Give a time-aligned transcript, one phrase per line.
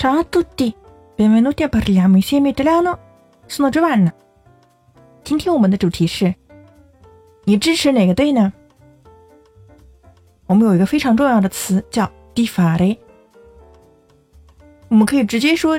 [0.00, 0.74] Ciao a tutti,
[1.14, 2.98] benvenuti a parliamo insieme italiano.
[3.44, 4.10] Sono Giovanna。
[5.22, 6.34] 今天我们的主题是：
[7.44, 8.50] 你支持哪个队呢？
[10.46, 12.96] 我们有一个非常重要的词叫 di fare，
[14.88, 15.78] 我们可以直接说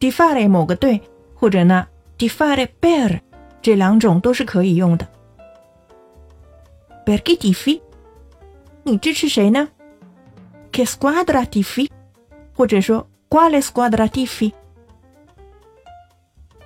[0.00, 1.02] di fare 某个队，
[1.34, 3.20] 或者呢 di fare per，
[3.60, 5.06] 这两种都是可以用的。
[7.04, 7.82] Perché tifi？
[8.84, 9.68] 你支持谁呢
[10.72, 11.90] ？Che squadra tifi？
[12.54, 14.52] 或者说 quale squadra tifi？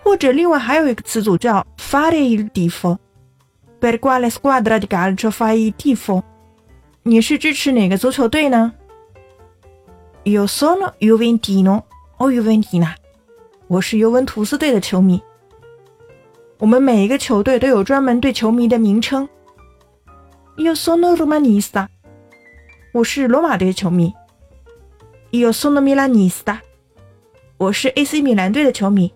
[0.04, 2.98] 或者另外还有一个词组叫 fare il tifo。
[3.80, 6.22] Per quale squadra di calcio fai il tifo？
[7.02, 8.72] 你是支持哪个足球队呢
[10.24, 11.82] ？Io sono Juventino
[12.18, 12.94] o Juventina。
[13.66, 15.20] 我是尤文图斯队的球迷。
[16.58, 19.28] 我们每一个球队都有专门对球迷的名称。
[20.58, 21.88] Io sono romanista。
[22.92, 24.12] 我是罗马队球迷。
[25.34, 26.58] Io sono milanista。
[27.56, 29.10] 我是 AC 米兰队的球迷。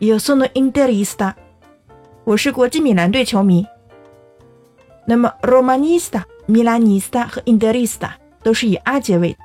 [0.00, 1.34] Io sono interista。
[2.24, 3.66] 我是国际米兰队球迷。
[5.06, 9.38] 那么 romanista、milanista 和 interista 都是以 a 结尾的，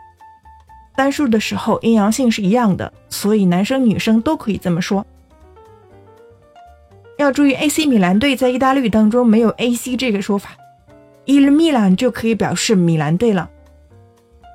[0.96, 5.06] 单数的时候阴阳性是一样的，所以男生女生都可以这么说。
[7.18, 10.52] 要注意，AC 米兰队在意大利语当中没有 AC 这个说法
[11.26, 13.50] ，il Milan 就可以表示米兰队了。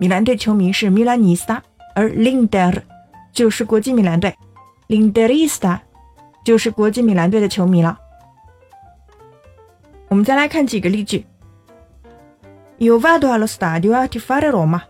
[0.01, 1.61] 米兰队球迷是 Milanista，
[1.95, 2.81] 而 Linder
[3.31, 4.35] 就是国际米兰队，
[4.87, 5.79] Linderista
[6.43, 7.97] 就是国际米兰队的球迷了。
[10.07, 11.25] 我们再来看几个例句：
[12.79, 14.81] Io vado allo stadio a tifare Roma。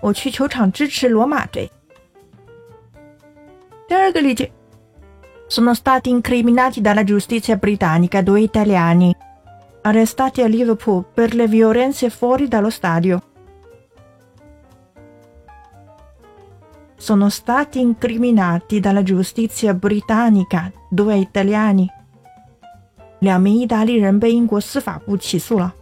[0.00, 1.70] 我去球场支持罗马队。
[3.86, 4.50] 第二个例句：
[5.48, 9.14] Sono stati incriminati dalla giustizia britannica due italiani
[9.82, 13.20] arrestati a Liverpool per le violenze fuori dallo stadio.
[16.96, 21.88] sono stati incriminati dalla giustizia britannica due italiani。
[23.20, 25.72] 两名意大利人被英国司法部起诉了。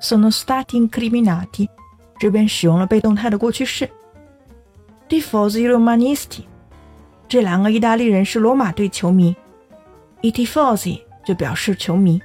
[0.00, 1.68] Sono stati incriminati，
[2.18, 3.88] 这边使用了被动态的过去式。
[5.08, 6.44] Tifosi romanisti，
[7.28, 9.34] 这两个意大利人是罗马队球迷。
[10.22, 12.20] I tifosi 就表示球迷。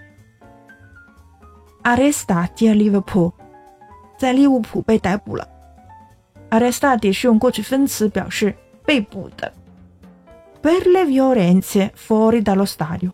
[1.83, 3.31] Arrestati a Liverpool，
[4.17, 5.47] 在利物浦被逮捕了。
[6.49, 9.53] Arrestati 是用过去分词表示被捕的。
[10.61, 13.11] Per le violenze fuori dallo stadio，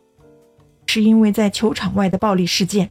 [0.87, 2.89] 是因为在球场外的暴力事件。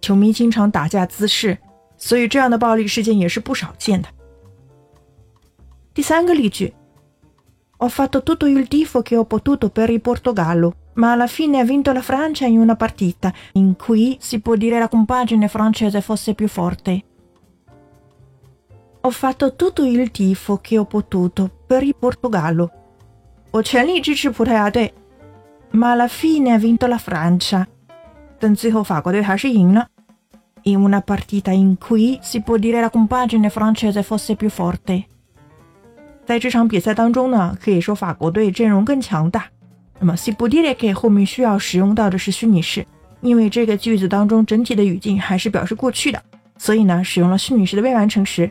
[0.00, 1.58] 球迷经常打架滋事，
[1.98, 4.08] 所以这样的暴力事件也是不少见的。
[5.92, 6.72] 第三个例句：
[7.78, 11.92] Ho fatto tutto il tifo che ho potuto per il Portogallo, ma alla fine ha vinto
[11.92, 16.48] la Francia in una partita in cui si può dire la compagine francese fosse più
[16.48, 17.04] forte.
[19.04, 22.70] Ho fatto tutto il tifo che ho potuto per il Portogallo.
[23.50, 24.92] 我全力支持葡萄牙队，
[25.70, 27.66] ma alla fine ha vinto la Francia，
[28.38, 29.86] 但最后法国队还是赢了。
[30.64, 35.04] In una partita in cui si può dire la compagine francese fosse più forte，
[36.26, 39.46] 在这场比赛当中呢，可以说法国队阵容更强大。
[39.98, 42.86] 那么 si può dire che 后面需要使用到的是虚拟式，
[43.22, 46.22] 因为这个句子当中整体的语境还是表示过去的，
[46.58, 48.50] 所以呢，使用了虚拟式的未完成时。